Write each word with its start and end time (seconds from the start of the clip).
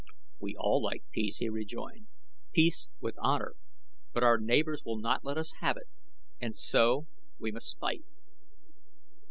"We 0.39 0.55
all 0.57 0.81
like 0.81 1.03
peace," 1.11 1.37
he 1.37 1.47
rejoined; 1.47 2.07
"peace 2.53 2.87
with 2.99 3.19
honor; 3.19 3.53
but 4.13 4.23
our 4.23 4.39
neighbors 4.39 4.81
will 4.83 4.97
not 4.97 5.23
let 5.23 5.37
us 5.37 5.53
have 5.59 5.77
it, 5.77 5.89
and 6.41 6.55
so 6.55 7.05
we 7.37 7.51
must 7.51 7.77
fight." 7.77 8.03